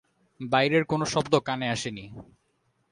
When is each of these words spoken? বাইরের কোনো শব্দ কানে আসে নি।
বাইরের 0.39 0.83
কোনো 0.85 1.05
শব্দ 1.05 1.33
কানে 1.39 1.67
আসে 1.69 1.89
নি। 1.91 2.05